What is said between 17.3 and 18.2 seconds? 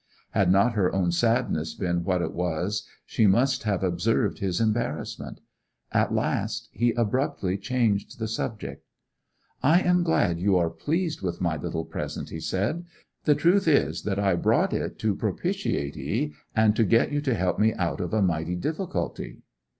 help me out of